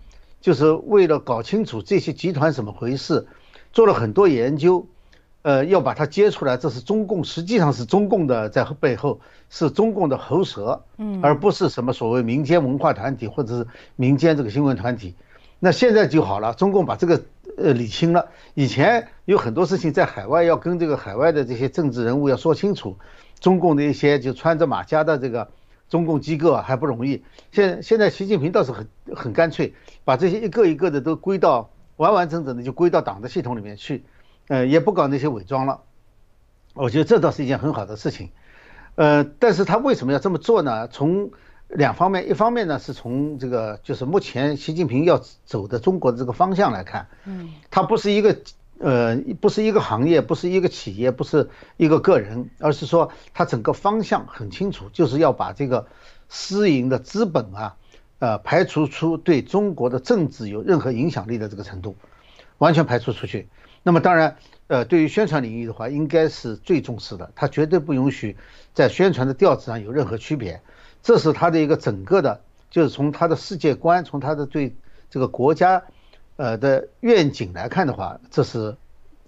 [0.43, 3.25] 就是为了搞清楚这些集团怎么回事，
[3.71, 4.85] 做了很多研究，
[5.41, 6.57] 呃，要把它揭出来。
[6.57, 15.15] 这是中共，实际上是中共的在背后，是中共的喉舌，嗯，而不是什么所谓民间文化团体或者是民间这个新闻团体。
[15.61, 17.21] 那现在就好了，中共把这个
[17.57, 18.27] 呃理清了。
[18.53, 22.97] 以前有很多事情在海外要跟这个海外的这些政治人物要说清楚，
[23.39, 25.47] 中共的一些就穿着马甲的这个。
[25.93, 34.03] 中共机构啊还不容易，现现在习近平倒是很很干脆，把这些一个一个的都归到完完整整的就归到党的系统里面去，
[34.47, 35.81] 呃，也不搞那些伪装了。
[36.73, 38.31] 我觉得这倒是一件很好的事情，
[38.95, 40.87] 呃，但是他为什么要这么做呢？
[40.87, 41.29] 从
[41.67, 48.35] 两方面，一方面呢是从这个就是目前习近平要走的中国的这个方向来看，嗯，他不是一个。
[48.79, 55.87] 呃，不是一个行业，不是一个企业，不是一个个人，而是说它整个方向很清楚，就是要把这个
[56.27, 57.75] 私营的资本啊，
[58.19, 61.95] 呃，排除出对中国的政治有任何影响力的这个程度，
[62.57, 63.47] 完全排除出去。
[63.83, 68.35] 那么当然，呃，对于宣传领域的话，应该是最重视的，他绝对不允许
[68.73, 70.61] 在宣传的调子上有任何区别。
[71.01, 74.75] 这是他的一个整个的，就是从他的世界观，从他的对
[75.09, 75.83] 这个国家。
[76.43, 78.75] 呃的愿景来看的话，这是，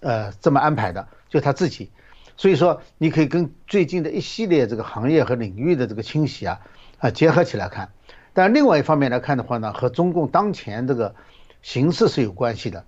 [0.02, 1.90] 呃这么安排的，就他自己，
[2.36, 6.60] 所以说你可以跟最近的一系列这个行业和领域的这个清洗啊
[7.00, 7.88] 啊结合起来看，
[8.34, 11.16] 但另外一方面来看的话呢，和中共当前这个
[11.62, 12.84] 形势是有关系的。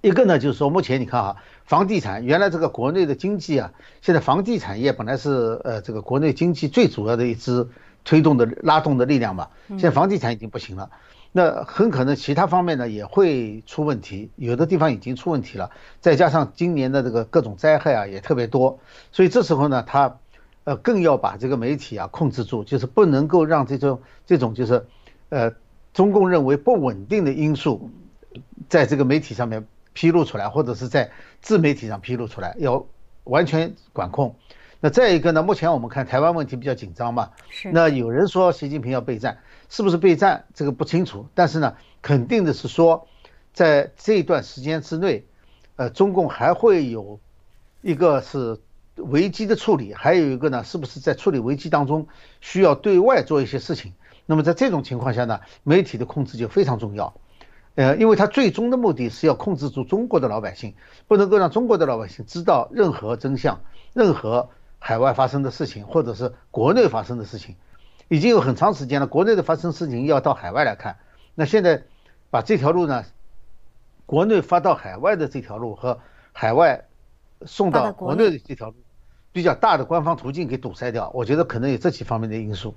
[0.00, 7.66] 一个呢就是说，目前你看啊，房地产原来这个国内的经济啊，现在房地产业本来是呃这个国内经济最主要的一支
[8.04, 10.90] 推动的拉动的力量嘛，现在房地产已经不行了。
[11.36, 15.68] 那很可能其他方面呢也会出问题，有的地方已经出问题了，
[16.00, 18.78] 再加上今年的这个各种灾害啊也特别多，
[19.10, 20.16] 所以这时候呢，他，
[20.62, 24.86] 呃，更要把这个媒体啊控制住，就是不能够让这种这种就是，
[25.30, 25.52] 呃，
[25.92, 27.90] 中共认为不稳定的因素，
[28.68, 32.86] 在这个媒体上面披露出来，或者是在自媒体上披露出来，要
[33.24, 34.36] 完全管控。
[34.84, 37.70] 那再一个呢，目前我们看台湾问题比较紧张嘛，是。
[37.72, 39.38] 那有人说习近平要备战，
[39.70, 43.08] 是不是备战这个不清楚，但是呢，肯定的是说，
[43.54, 45.24] 在这段时间之内，
[45.76, 47.18] 呃，中共还会有
[47.80, 48.60] 一个是
[48.96, 52.06] 危机的处理，还有一个呢，是不是在处理危机当中
[52.42, 53.94] 需要对外做一些事情？
[54.26, 57.14] 那么在这种情况下呢，媒体的控制就非常重要，
[57.76, 60.74] 呃，因为他最终的目的是要控制住中国的老百姓，
[61.08, 63.58] 不能够让中国的老百姓知道任何真相，
[63.94, 64.50] 任何。
[64.86, 67.56] 海外发生的事情，或者是国内发生的事情，
[68.08, 69.06] 已经有很长时间了。
[69.06, 70.94] 国内的发生事情要到海外来看，
[71.34, 71.82] 那现在
[72.30, 73.02] 把这条路呢，
[74.04, 75.98] 国内发到海外的这条路和
[76.34, 76.84] 海外
[77.46, 78.74] 送到国内的这条路，
[79.32, 81.10] 比较大的官方途径给堵塞掉。
[81.14, 82.74] 我觉得可能有这几方面的因素。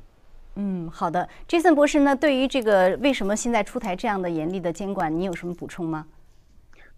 [0.56, 6.06] 嗯，好的，Jason 博士呢，对于这个为什么现在出台这样的严厉的监管，你有什么补充吗？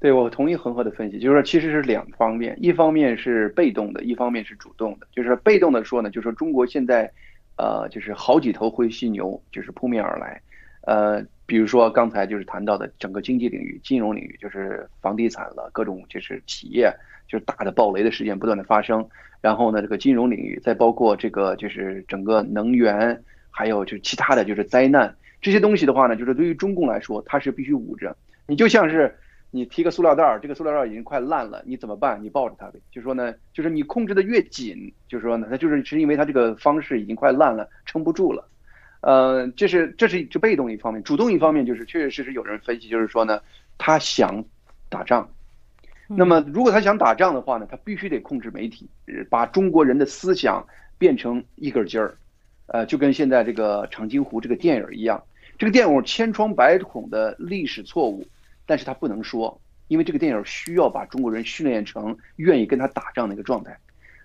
[0.02, 5.06] 对，我同意恒河的分析，就是说其实是两方面，一方面是被动的，一方面是主动的。
[5.12, 7.12] 就是被动的说呢，就是说中国现在，
[7.58, 10.42] 呃，就是好几头灰犀牛就是扑面而来，
[10.84, 16.90] 呃，比如说刚才就是谈到的整个经济领域、金融领域，就是房地产了，各种就是企业
[17.28, 19.06] 就是大的暴雷的事件不断的发生，
[19.42, 28.16] 然后呢，这个金融领域再包括这个就是整个能源，还有就是其他的就是灾难这些东西的话呢，就是对于中共来说，它是必须捂着，
[28.48, 29.14] 你就像是。
[29.52, 32.24] 你提个塑料袋儿，这个塑料袋儿已经快烂了，你怎么办？
[32.24, 32.80] 你抱着它呗。
[32.92, 38.48] 就说呢，就是你控制的越紧，就是说呢，它就是是因为它这个方式已经快烂了，撑不住了。
[39.02, 43.42] 呃，这是这是这被动一方面，主动一方面就是确确实实有人分析，就是说呢，
[43.78, 44.44] 他想
[44.90, 45.30] 打仗。
[46.08, 48.90] 那么如果他想打仗的话呢，他必须得控制媒体，
[49.30, 50.66] 把中国人的思想
[50.98, 52.18] 变成一根筋儿。
[52.68, 55.24] 呃，就跟现在这个长津湖这个电影一样，
[55.58, 58.28] 这个电影千疮百孔的历史错误。
[58.70, 63.76] 但是他不能说，因为这个电影需要把中国人训练成愿意跟他打仗的一个状态。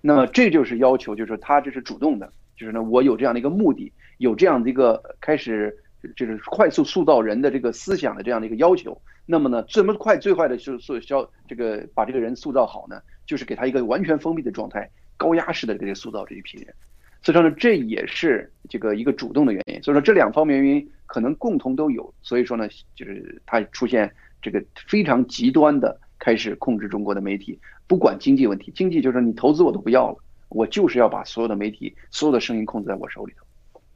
[0.02, 5.74] 那么这就是要求，就是他这是主动的，就是呢我有这样的一个目的，有这样的一个开始
[6.14, 9.00] 就是快速塑造人的这个思想的这样的一个要求。
[9.24, 13.00] 那么呢，怎么快最快的就是塑消这个把这个人塑造好呢？
[13.24, 16.74] 就是给他一个完全封闭的状态，高压式的这个塑造这一批人。
[17.22, 19.82] 所以说呢，这也是这个一个主动的原因。
[19.82, 22.12] 所以说这两方面原因可能共同都有。
[22.20, 24.12] 所以说呢，就是他出现。
[24.44, 30.18] 这个非常极端的开始控制中国的媒体，不管经济问题，经济就是你投资我都不要了，
[30.50, 33.46] 我就是要把所有的媒体、所有的声音控制在我手里头。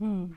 [0.00, 0.30] 嗯，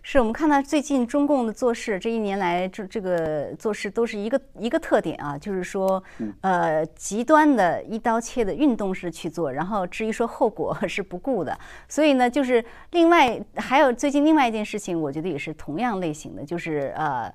[0.00, 6.00] 是我们看到最近中共的做事，这一年来这这个做事都是一个一个特点啊，就是说，
[6.40, 11.58] 呃，极端的一刀切的运动式去做，然后至于说后果是不顾的。
[11.88, 17.28] 所以呢，就是另外还有最近另外一件事情，我觉得也是同样类型的，就是呃，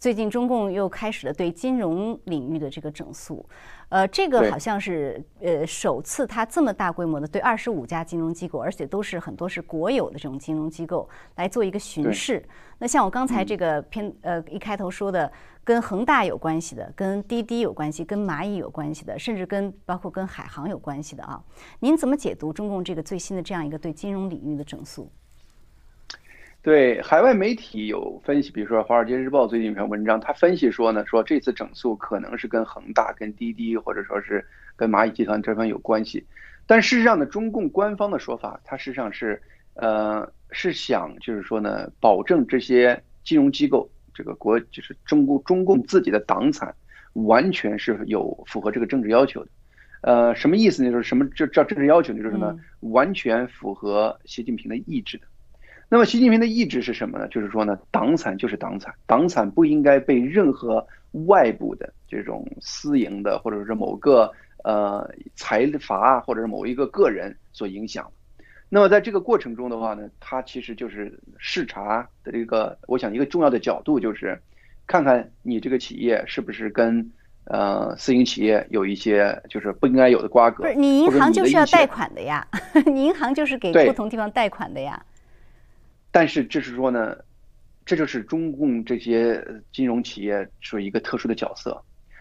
[0.00, 3.46] 最近中共又开始了对金融领域的这个整肃。
[3.90, 12.42] 呃，这个好像是呃首次，它这么大规模的对二十五家金融机构，而且都是很多是国有的这种金融机构来做一个巡视。
[12.78, 15.30] 那像我刚才这个片呃一开头说的，
[15.62, 21.42] 跟恒大有关系的，跟滴滴有关系，跟蚂蚁有关系的，甚至跟包括跟海航有关系的啊，
[21.80, 25.12] 您怎么解读中共这个最新的这样一个对金融领域的整肃？
[26.62, 34.46] 对海外媒体有分析，比如说《华尔街日报》最近一篇文章，他分析说呢，说这次整肃可能是跟恒大、跟滴滴，或者说是
[34.76, 36.26] 跟蚂蚁集团这方有关系。
[36.66, 39.40] 但事实上呢，中共官方的说法，它实际上是，
[39.72, 46.74] 呃，是想就是说呢，保证这些金融机构，这个国就是中共中共自己的党产，
[47.14, 49.50] 完全是有符合这个政治要求的。
[50.02, 50.90] 呃，什么意思呢？
[50.90, 52.22] 就是什么就叫政治要求呢？
[52.22, 55.24] 就是呢，完全符合习近平的意志的。
[55.92, 57.26] 那么习近平的意志是什么呢？
[57.26, 60.86] 就是说呢，党产就是党产，党产不应该被任何
[61.26, 64.30] 外部的这种私营的，或者是某个
[64.62, 68.08] 呃财阀，或者是某一个个人所影响。
[68.68, 74.40] 那么在这个过程中的话呢，他其实就是视察的这个，我想一个重要的角度就是，
[74.86, 77.04] 看看你这个企业是不是跟
[77.46, 80.62] 呃私营企业有一些就是不应该有的瓜葛。
[80.62, 82.46] 不是，你银行就是要贷款的呀，
[82.86, 85.04] 你 银行就是给不同地方贷款的呀。
[86.12, 87.16] 但是就是说呢，
[87.84, 91.80] 这就是中共这些金融企业是一个特殊的角色，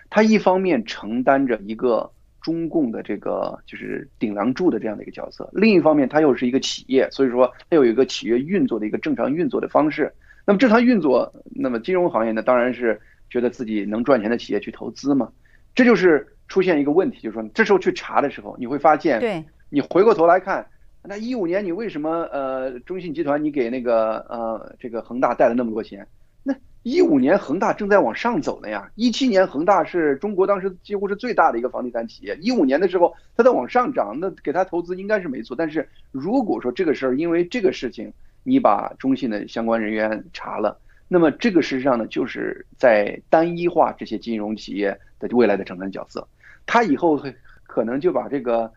[0.10, 2.10] 它一方面承担着一个
[2.41, 10.13] 中共的这个就是顶梁柱的这样的一个角色，另一方面它又是一个企业，所以说它有一个企业运作的一个正常运作的方式。
[10.45, 12.99] 那么正常运作，那么金融行业呢，当然是
[13.30, 15.32] 觉得自己能赚钱的企业去投资嘛。
[15.75, 20.65] 这就是出现一个问题，就是说这时候去查的时候，你会发现，对，你回过头来看。
[21.02, 26.06] 那一五年你为什么呃中信集团你给那个呃这个恒大贷了那么多钱？
[26.44, 28.92] 那一五年恒大正在往上走呢呀。
[28.96, 32.38] 一七年恒大是中国当时几乎是最大的一个房地产企业。
[32.42, 35.56] 一五年的时候它在往上涨，那给他投资应该是没错。
[35.58, 38.12] 但是如果说这个事儿因为这个事情
[38.44, 46.28] 你把中信的相关人员查了，那么这个事实上呢就是在单一化这些金融企业的未来的承担角色。
[46.66, 47.20] 他以后
[47.64, 48.70] 可能就把这个。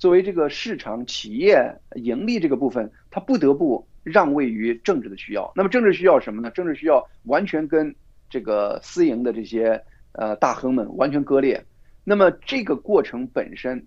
[0.00, 1.62] 作为这个市场企业
[1.94, 5.52] 盈利这个部分，它不得不让位于政治的需要。
[5.54, 6.50] 那么政治需要什么呢？
[6.52, 7.94] 政治需要完全跟
[8.30, 9.78] 这个私营的这些
[10.12, 11.62] 呃大亨们完全割裂。
[12.02, 13.86] 那么这个过程本身，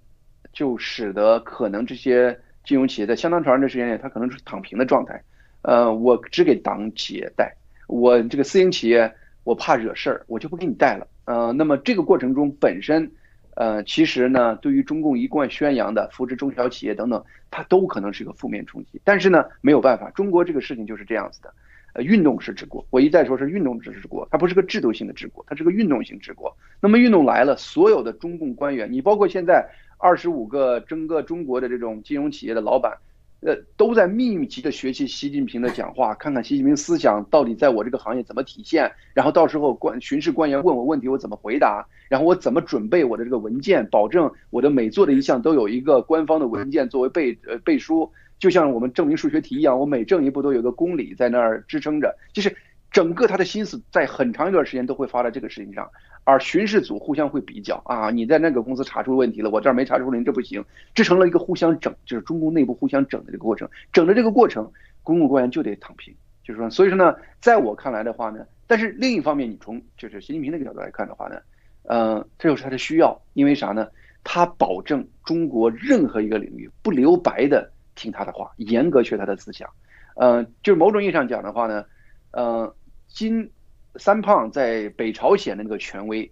[0.54, 5.20] 就使得可能这些金融企业在相当长的时间内，它可能是躺平的状态。
[5.64, 7.52] 呃，我只给党企业贷，
[7.88, 9.12] 我这个私营企业
[9.44, 11.08] 我怕惹事儿，我就不给你贷了。
[11.26, 13.12] 呃，那么这个过程中本身。
[13.56, 19.00] 呃，其实呢，对于中共一贯宣扬的扶持中小企业等等，它都可能是一个负面冲击。
[19.04, 21.54] 但是呢，没有办法，中国这个事情就是这样子的，
[21.94, 26.56] 呃，运动式治国，我一再说是运动式治国，它不是个制度性的治国，它是个运动型治国。
[26.82, 32.98] 那么运动来了，所有的中共官员，你包括现在二十五个整个中国的这种金融企业的老板。
[33.46, 52.56] 呃，都在密集的学习习近平的讲话，看看习近平思想到底在我这个行业怎么体现，然后到时候官巡视官员问我问题，我怎么回答，然后我怎么准备我的这个文件，保证我的每做的一项都有一个官方的文件作为背呃背书，就像我们证明数学题一样，我每证一步都有个公理在那儿支撑着，就是
[52.94, 55.90] 整个他的心思在很长一段时间都会发在这个事情上。
[56.26, 63.68] 而巡视组互相会比较啊，你在那个公司查出问题了，我这儿没查出来，你这不行，这成了一个互相整，就是中共内部互相整的这个过程。
[63.92, 71.42] 整的这个过程，公共官员就得躺平，就是说，所以说呢，在我看来的话呢，但是另一方面，你从就是习近平那个角度来看的话呢，
[71.90, 73.88] 嗯，这就是他的需要，因为啥呢？
[74.24, 79.70] 他保证中国任何一个领域不留白的听他的话，严格学他的思想。
[80.16, 81.84] 嗯，就是某种意义上讲的话呢，
[82.32, 82.72] 嗯，
[83.14, 83.50] 今。
[83.98, 86.28] 三胖在北朝鲜的那个权威，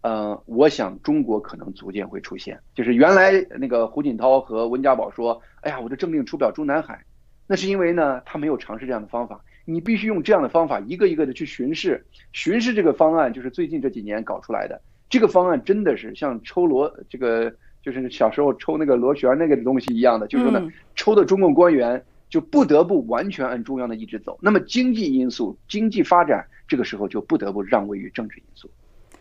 [0.00, 2.58] 呃，我想中国可能逐渐会出现。
[2.74, 7.00] 就是原来那个胡锦涛和温家宝说：“哎呀，我的政令出不了中南海。”
[7.46, 9.40] 那是因为呢，他没有尝试这样的方法。
[9.64, 12.04] 你必须用这样的方法，一个一个的去巡视。
[12.32, 14.80] 巡视这个方案就是最近这几年搞出来的。
[15.08, 24.38] 这个方案真的是像抽螺，这个就是小时候抽那个螺旋那个东西一样的，就是说呢，抽的中共官员就不得不完全按中央的意志走。
[24.40, 26.46] 那么经济因素、经济发展。
[26.68, 28.68] 这个时候就不得不让位于政治因素。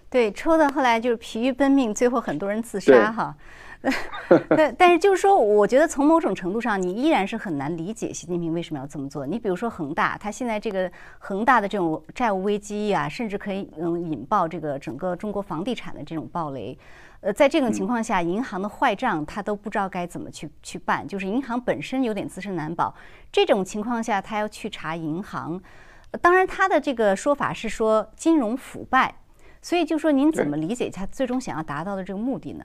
[0.09, 3.37] 对，抽到后来就是疲于奔命，最后很多人自杀哈。
[4.49, 9.25] 但但是就是说，我觉得从某种程度上，你依然是很难理解习近平为什么要这么做。
[9.25, 16.77] 你比如说恒大，他现在这个恒大的这种债务危机啊，甚至可以嗯引爆这个整个中国房地产的这种暴雷。
[17.21, 22.93] 呃，在这种情况下，银行的坏账他都不知道该怎么去去办，就是银行本身有点自身难保。
[23.31, 25.59] 这种情况下，他要去查银行。
[26.21, 29.15] 当然，他的这个说法是说金融腐败，
[29.61, 32.63] 所以就说您怎么理解他最终想要达到的这个目的呢？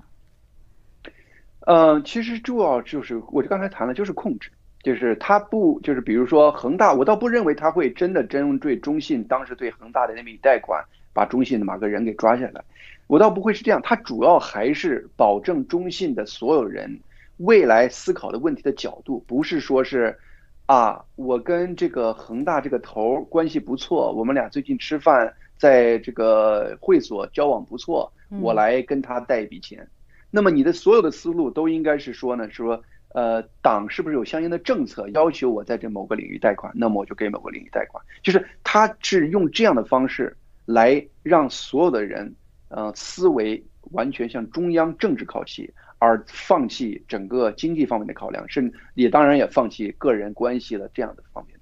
[1.70, 4.50] 呃，其实主要就是我就刚才谈了，就是控制，
[4.82, 12.60] 就是他不就是比如说恒大，我倒不认为他会真的针对中信当时对恒大的那笔贷款，把中信的某个人给抓下来，
[13.06, 16.98] 我倒不会是这样，他主要还是保证中信的所有人
[17.36, 20.18] 未来思考的问题的角度，不是说是。
[20.66, 29.88] 啊，我跟这个恒大这个头儿关系不错，我们俩最近吃饭，在这个会所交往不错，我来跟他贷一笔钱。
[30.30, 38.02] 那么你的所有的思路都应该是说呢，说呃，党是不是有相应的政策要求我在这某个领域贷款，那么我就给某个领域贷款。
[38.22, 42.34] 就是他是用这样的方式来让所有的人，
[42.68, 43.62] 呃，思维
[43.92, 45.72] 完全向中央政治靠齐。
[46.02, 51.59] 而放弃整个经济方面的考量，甚也当然也放弃个人关系了这样的方面。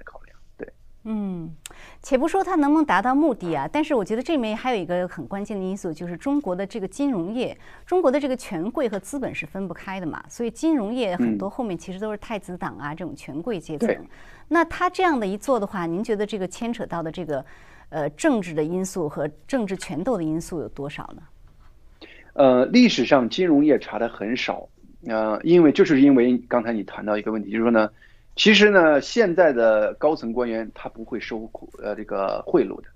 [1.10, 1.50] 嗯，
[2.02, 13.96] 且不说它能不能达到目的啊，但是我觉得这里面还有一个很关键的因素，就是中国的这个金融业，中国的这个权贵和资本是分不开的嘛，所以金融业很多后面其实都是太子党啊这种权贵阶层。
[14.48, 17.42] 那他这样的一做的话，您觉得这个牵扯到的这个
[17.88, 21.22] 呃政治的因素和政治权斗的因素有多少呢？
[22.34, 24.68] 呃，历史上金融业查的很少，
[25.06, 27.90] 呃，因为就是因为刚才你谈到一个问题，就是说呢，
[28.38, 31.50] 其实呢，现在的高层官员他不会收
[31.82, 32.88] 呃这个贿赂的，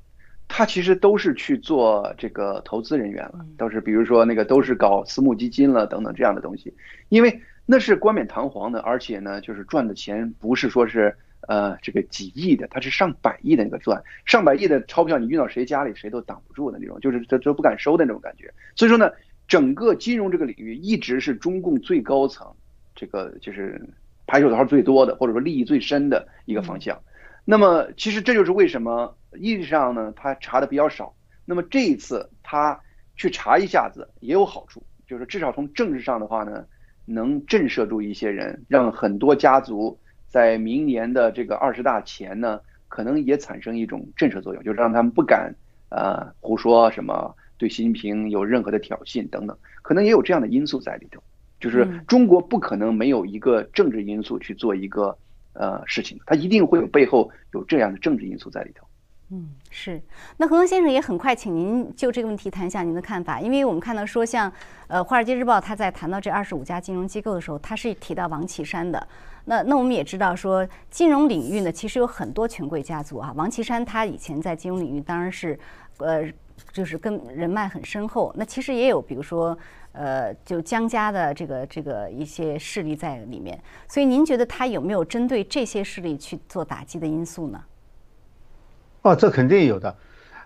[0.46, 6.72] 他其实都是去做这个投资人员了，都是比如说那个都是搞私募基金了等等这样的东西，
[7.08, 11.12] 因为那是冠冕堂皇的，而且呢，就是赚的钱不是说是
[11.48, 19.10] 呃这个几亿的，他是上百亿的那个赚，上百亿的钞票你运到谁家里谁都挡不住的那种，就是这都不敢收的那种感觉，所以说呢。
[19.48, 22.46] 整个金融这个领域一直是中共最高层，
[22.94, 23.78] 这个就是
[24.26, 27.00] 拍手套最多的，或者说利益最深的一个方向。
[27.44, 31.14] 那么，其实这就是为什么意义上呢，他查的比较少。
[31.44, 32.80] 那么这一次他
[33.16, 36.64] 去查一下子也有好处，就是至少从政治上的话呢，
[37.04, 45.54] 能震慑住一些人，让很多家族在明年的这个二十大前呢，可能也产生一种震慑作用，就是让他们不敢
[45.88, 47.34] 呃胡说什么。
[47.58, 51.22] 对习近平有任何的挑衅等等，可能也有这样的因素在里头，
[51.62, 55.16] 就是中国不可能没有一个政治因素去做一个
[55.52, 58.84] 呃事情，它一定会有背后有这样的政治因素在里头。
[59.30, 60.02] 嗯，是。
[60.36, 64.52] 那何东先生也很快，请您就这个问题谈一下您的看法，因为我们看到说，像
[64.88, 69.06] 呃《华尔街日报》他在谈到这二十五家金融机构的时候，他是提到王岐山的。
[69.44, 73.32] 那那我们也知道说，金融领域呢，其实有很多权贵家族啊。
[73.36, 75.56] 王岐山他以前在金融领域当然是。
[75.98, 76.24] 呃，
[76.72, 78.32] 就是跟人脉很深厚。
[78.36, 79.56] 那其实也有，比如说，
[79.92, 83.60] 呃，就江家的这个这个一些势力在里面。
[83.88, 87.62] 所以您觉得他有没有针对这些势力去做打击的因素呢？
[89.02, 89.96] 哦，这肯定有的。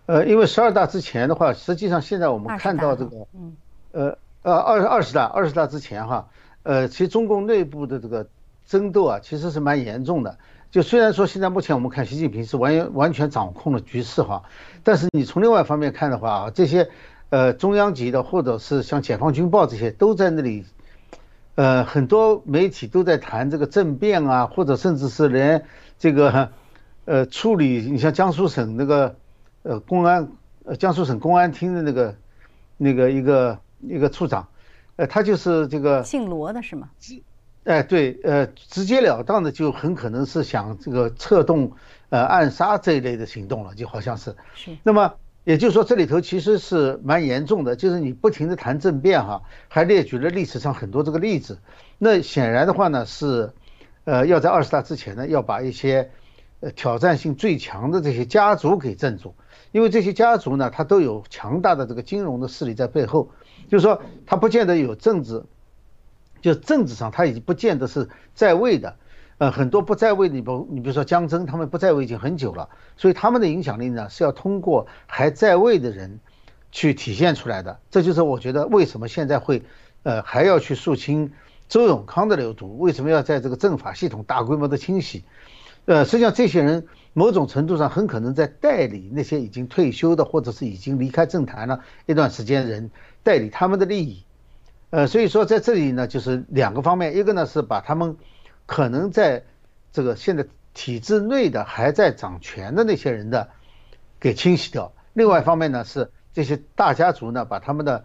[0.07, 3.57] 呃，因为十二大之前的话，实际上现在我们看到这个，嗯，
[3.93, 6.29] 呃呃，二二十大二十大之前哈，
[6.63, 8.27] 呃，其实中共内部的这个
[8.65, 10.39] 争斗啊，其实是蛮严重的。
[10.71, 14.43] 就虽然说现在目前我们看习近平是完完全掌控了局势哈，
[14.83, 16.89] 但是你从另外一方面看的话啊，这些
[17.31, 20.65] 呃中央级的或者是像解放军报这些都在那里，
[21.55, 25.65] 呃，很多媒体都在谈这个政变啊，或者甚至是连
[25.99, 26.51] 这个
[27.05, 29.17] 呃处理，你像江苏省那个。
[29.69, 30.31] 呃，公安，
[30.65, 32.15] 呃，江苏省公安厅的那个，
[32.77, 34.47] 那个一个一个处长，
[34.95, 36.89] 呃，他就是这个姓罗的是吗？
[37.67, 41.73] 哎，对，呃，直截了当的就很可能是想这个策动
[42.11, 44.37] 呃暗杀这一类的行动了，就好像是。
[44.55, 44.77] 是。
[44.85, 51.59] 那么也就是说，这里头其实是蛮严重的，就是你不停的谈政变哈，还列举了历史上很多这个例子。
[51.99, 53.51] 那显然的话呢，是，
[54.05, 56.11] 呃，要在二十大之前呢，要把一些
[56.61, 59.35] 呃挑战性最强的这些家族给镇住。
[59.73, 63.31] 因为这些家族呢，他都有强大的这个金融的势力在背后，
[63.69, 65.43] 就是说他不见得有政治，
[66.47, 68.97] 就政治上他已经不见得是在位的，
[69.39, 76.21] 呃，很多不在位的，你不，你比如说江征，他们不在位已经很久了，所以他们的影响力呢是要通过还在位的人
[76.71, 77.81] 去体现出来的。
[77.91, 79.63] 这就是我觉得为什么现在会，
[80.05, 81.33] 呃，还要去肃清
[81.69, 85.25] 周永康的流毒，为什么要在这个政法系统大规模的清洗？
[85.85, 86.87] 呃，实际上这些人。
[87.19, 92.91] 某种程度上很可能在代理那些已经退休的或者是已经离开政坛了一段时间的人，
[93.23, 94.26] 代理他们的利益，
[94.91, 98.17] 呃，所以说在这里呢，就是两个方面，一个呢是把他们
[98.67, 99.45] 可能在
[99.93, 103.49] 这个现在体制内的还在掌权的那些人的
[104.21, 108.05] 给清洗掉，另外一方面呢是这些大家族呢把他们的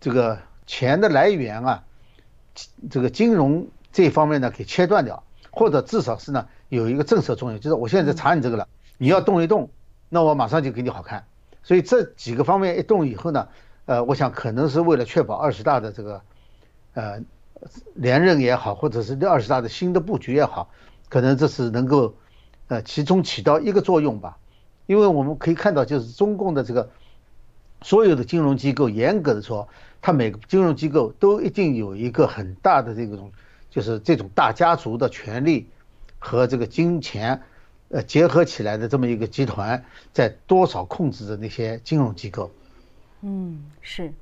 [0.00, 1.84] 这个钱的来源啊，
[2.90, 6.48] 这个金融这方面呢给切断掉，或者至少是呢。
[6.72, 8.66] 有一个政策作用，就是我现在在查你这个了，
[8.96, 9.68] 你要动一动，
[10.08, 11.26] 那我马上就给你好看。
[11.62, 13.48] 所以这几个方面一动以后呢，
[13.86, 16.22] 呃，我想可能是为了确保二十大的这个，
[16.94, 17.20] 呃，
[17.94, 20.70] 连任也好，或者是二十大的新的布局也好，
[21.08, 22.14] 可能这是能够，
[22.68, 24.38] 呃，其中起到一个作用吧。
[24.86, 26.90] 因为我们可以看到，就是中共的这个
[27.82, 29.68] 所有的金融机构，严格的说，
[30.00, 33.32] 它每个金融机构都一定有一个很大的这种，
[33.70, 35.68] 就是这种大家族的权利。
[36.24, 37.42] 和这个金钱，
[37.88, 42.52] 呃，结合起来的这么一个集团，在多少控制着那些金融机构？
[43.22, 44.12] 嗯，是，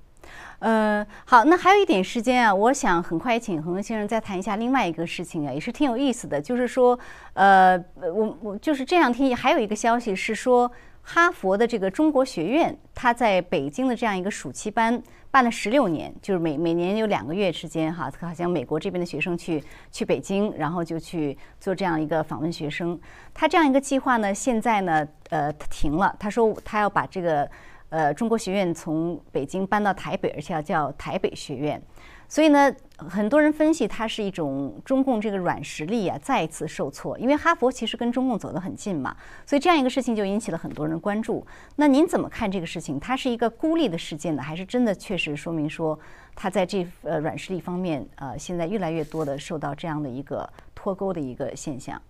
[0.60, 6.98] 呃，好，那还有一点时间啊，我想很快请恒恒先生再谈一下另外一个事情啊，也是挺有意思的，就是说，
[7.34, 10.70] 呃，我我就是这两天还有一个消息是说。
[11.02, 23.00] 哈佛的这个中国学院，它在北京的这样一个暑期班办了十六年，就是每每年有两个月时间哈，好像美国这边的学生去去北京，然后就去做这样一个访问学生。
[23.32, 26.14] 他这样一个计划呢，现在呢，呃，停了。
[26.18, 27.50] 他说他要把这个
[27.90, 31.80] 呃中国学院从北京搬到台北，而且要叫台北学院。
[32.28, 41.44] 所以呢，很多人分析它是一种中共这个软实力啊再次受挫，因为哈佛其实跟中共走得很近嘛，所以这样一个事情就引起了很多人关注。
[41.74, 43.00] 那您怎么看这个事情？
[43.00, 45.98] 它是一个孤立的事件呢，还是真的确实说明说
[46.36, 52.00] 它在这呃软实力方面呃现在越来越多的受到这样的一个脱钩的一个现象？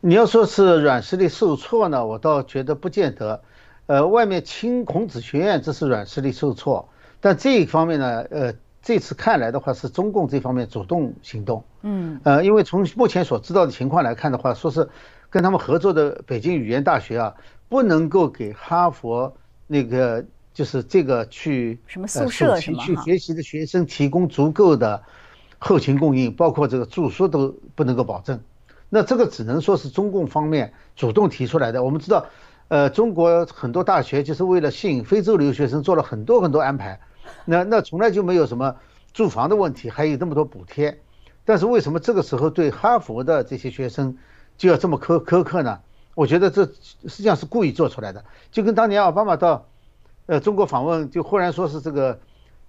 [0.00, 3.40] 你要说是软实力受挫呢，我倒觉得不见得。
[3.86, 6.88] 呃，外面清孔子学院这是软实力受挫，
[7.20, 8.54] 但这一方面呢，呃。
[8.86, 11.64] 这次看来的话，是中共这方面主动行动。
[11.80, 14.86] 嗯，呃，因为从目前所知道的情况来看的话，说是
[15.30, 17.34] 跟他们合作的北京语言大学啊，
[17.70, 19.34] 不能够给哈佛
[19.66, 20.22] 那个
[20.52, 25.02] 就是这个去什么宿舍什么去学习的学生提供足够的
[25.58, 28.38] 后勤供应，包括这个住宿都不能够保证。
[28.90, 31.82] 那这个只能说是中共方面主动提出来的。
[31.82, 32.26] 我们知道，
[32.68, 36.98] 呃，中国很多大学就是为了吸引非洲留学生做了很多很多安排。
[37.44, 38.76] 那那从来就没有什么
[39.12, 41.00] 住房的问题，还有那么多补贴，
[41.44, 44.16] 但是为什么这个时候对哈佛的这些学生
[44.56, 45.78] 就要这么苛苛刻呢？
[46.14, 49.66] 我觉得这实际上是故意做出来的，就跟当年奥巴马到
[50.26, 52.18] 呃中国访问，就忽然说是这个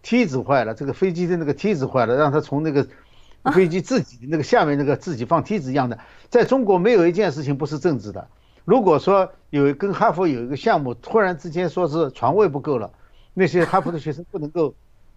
[0.01, 2.87] 梯子坏了，这个飞机的那个梯子坏了，让他从那个
[3.53, 8.27] 飞机自己那个下面那个自己放梯子一样的，在中国没有一件事情不是政治的。
[8.65, 12.91] 如果说有跟哈佛有一个项目，突然之间说是床位不够了。
[13.37, 14.73] 那些哈佛的学生不能够，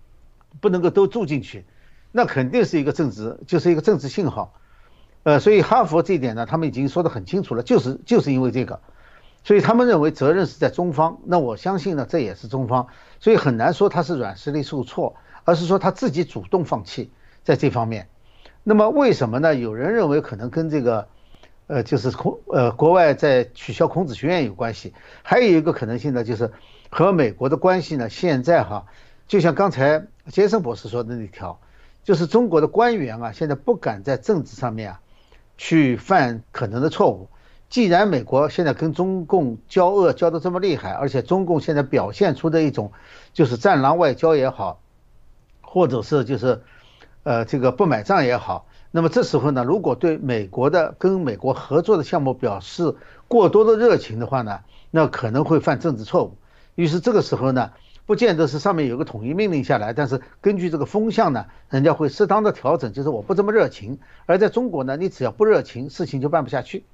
[0.61, 1.65] 不能够都住进去，
[2.11, 4.55] 那肯定是一个政治，就是一个政治信号，
[5.23, 8.81] 呃，所以哈佛这一点呢，他们已经说得很清楚了，就是就是因为这个，
[9.45, 11.19] 所以他们认为责任是在中方。
[11.25, 12.89] 那我相信呢，这也是中方，
[13.21, 17.11] 所以很难说他是软实力受挫，而是说他自己主动放弃
[17.45, 18.09] 在这方面。
[18.65, 19.55] 那么为什么呢？
[19.55, 21.07] 有人认为可能跟这个，
[21.69, 24.93] 呃，就是孔呃国外在取消孔子学院有关系。
[25.23, 26.51] 还有一个可能性呢，就是
[26.91, 28.87] 和美国的关系呢，现在哈，
[29.29, 31.61] 就像刚才杰森博士说的那条，
[32.03, 35.01] 就是中国的官员啊，现在不敢在政治上面啊，
[35.57, 37.29] 去犯可能的错误。
[37.69, 42.93] 既然美国现在跟中共交恶交得这么厉害，而且中共现在表现出的一种
[43.33, 44.81] 就是战狼外交也好，
[45.61, 46.63] 或者是就是。
[47.25, 52.95] 呃，这个不买账也好，那么这时候呢，如果对美国的跟美国合作的项目表示
[53.29, 54.61] 过多的热情的话呢，
[54.91, 56.37] 那可能会犯政治错误。
[56.75, 57.73] 于是这个时候呢，
[58.07, 63.99] 不见得是上面有个统一命令下来，但是根据这个风向呢，人家会适当的调整，就是我不这么热情。
[64.25, 66.85] 而在中国呢，你只要不热情，事情就办不下去，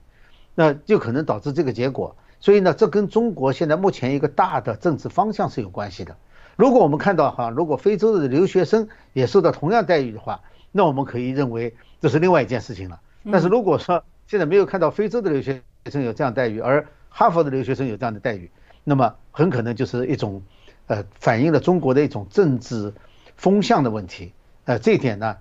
[0.57, 2.17] 那就可能导致这个结果。
[2.41, 6.17] 所以呢，这跟中国现在目前一个大的政治方向是有关系的。
[6.57, 10.41] 如果我们看到哈，如果非洲的留学生也受到同样待遇的话，
[10.77, 13.01] 那我们可以认为这是另外一件事情了。
[13.31, 18.51] 但是如果说现在没有看到非洲的留学生有这样待遇，而哈佛的留学生有这样的待遇，
[18.83, 20.43] 那么很可能就是一种，
[20.89, 22.93] 呃，反映了中国的一种政治
[23.37, 24.33] 风向的问题。
[24.65, 25.37] 呃，这一点呢，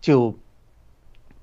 [0.00, 0.34] 就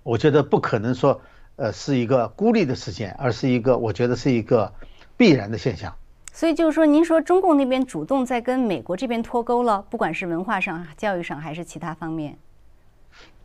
[0.01, 1.21] 我觉得不可能说，
[1.55, 4.73] 呃，是一个孤立的事件，而是一个我觉得是一个
[5.15, 5.93] 必然的现象。
[6.33, 12.37] 所以就是说，您说中共那边主动在跟美国这边脱钩了，不管是文化上、教育上还是其他方面。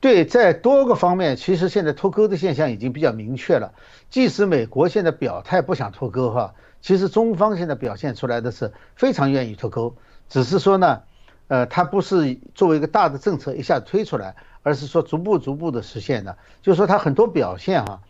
[0.00, 3.74] 对，在多个方面，其实现在脱钩的现象已经比较明确了。
[4.08, 9.94] 即使美国现在表态不想脱钩，哈，其实中方现在表现出来的是非常愿意脱钩，
[10.30, 11.02] 只是说呢，
[11.48, 16.38] 呃，它不是作为一个大的政策一下推出来，而是说逐步逐步的实现的。
[16.62, 18.00] 就是说，它很多表现哈，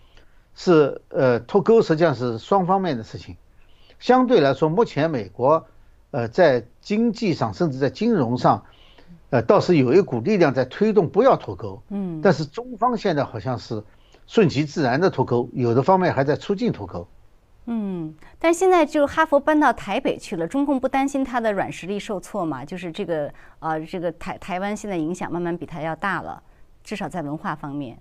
[0.55, 3.37] 是呃脱钩实际上是双方面的事情。
[3.99, 5.67] 相对来说，目前美国，
[6.13, 8.65] 呃，在经济上甚至在金融上，
[9.31, 11.83] 呃，倒是有一股力量在推动不要脱钩。
[11.89, 12.21] 嗯。
[12.23, 13.83] 但是中方现在好像是
[14.27, 17.07] 顺其自然的脱钩，有的方面还在促进脱钩。
[17.67, 18.15] 嗯。
[18.39, 22.65] 但现在就哈佛搬到台北去了，中共不担心他的软实力受挫吗？
[22.65, 26.43] 就是这个呃，这个台台湾现在影响慢慢比他要大了，
[26.85, 27.99] 至少在文化方面。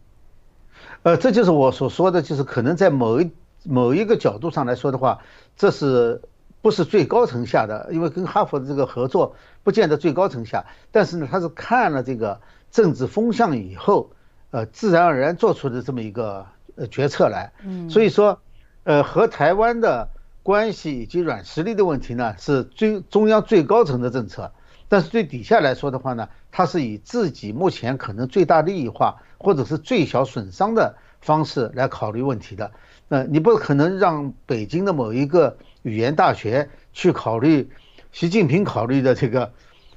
[1.04, 3.32] 呃，这就是我所说的，就是可能在某一。
[3.66, 5.20] 某一个角度上来说的话，
[5.58, 6.22] 这是
[6.62, 7.90] 不是最高层下的？
[7.92, 14.12] 因为跟哈佛的这个合作不见得最高层下，但是呢，他是看了这个政治风向以后，
[14.52, 16.46] 呃，自然而然做出的这么一个
[16.76, 17.54] 呃决策来。
[17.66, 18.42] 嗯，所以说，
[18.84, 20.10] 呃，和台湾的
[20.44, 24.52] 关系以及软实力的问题呢，是最中央最高层的政策，
[24.88, 32.72] 但是对底下来说的话呢，他是以自己目前可能最大利益化或者是最小损伤的方式来考虑问题的。
[33.10, 37.70] 呃，你不可能让北京的某一个语言大学去考虑
[38.12, 39.52] 习近平考虑的这个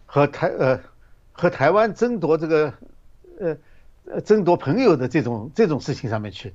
[0.06, 0.80] 和台呃
[1.32, 2.72] 和台湾争夺这个
[3.38, 3.56] 呃
[4.06, 6.54] 呃争夺朋友的这种这种事情上面去，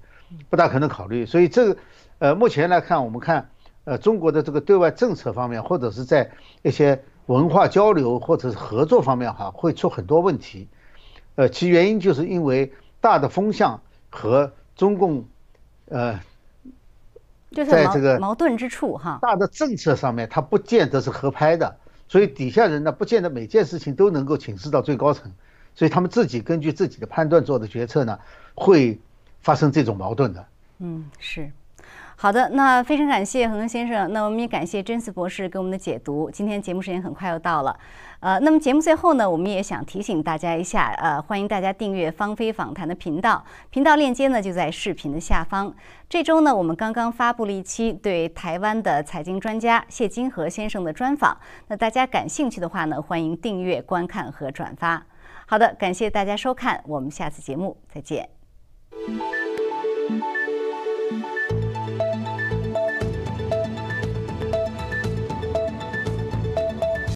[0.49, 1.26] 不大可能考虑。
[1.26, 1.78] 所以这个
[2.20, 3.49] 呃目前来看，我们看
[3.84, 6.32] 呃中国的这个对外政策方面，或者是在
[6.63, 10.68] 一些文化交流或者是合作方面哈，会出很多问题。
[11.36, 15.26] 呃，其原因就是因为大的风向和中共
[15.89, 16.20] 呃。
[17.66, 21.78] 在这个矛盾之处哈，大的政策上面，它不见得是合拍的，
[22.08, 25.32] 所以底下人呢，不见得每件事情都能够请示到最高层，
[25.74, 28.20] 所以他们自己根据自己的判断做的决策呢，
[28.53, 28.99] 会
[29.39, 30.45] 发生这种矛盾的。
[30.80, 31.49] 嗯，是。
[32.20, 36.32] 好的，那非常感谢恒恒先生，那我们也感谢甄斯博士给我们的解读。
[36.32, 37.80] 今天节目时间很快又到了，
[38.22, 45.72] 呃，那么节目最后呢，我们也想提醒大家一下，呃，欢迎大家订阅芳菲访谈的频道，频道链接呢就在视频的下方。
[46.09, 51.38] 这周呢，我们刚刚发布了一期对台湾的财经专家谢金河先生的专访，
[51.68, 55.05] 那大家感兴趣的话呢，欢迎订阅、观看和转发。
[55.45, 58.28] 好的，感谢大家收看，我们下次节目再见。